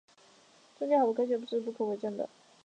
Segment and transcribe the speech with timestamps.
[0.79, 2.27] 宗教和伪科学是不可证伪的。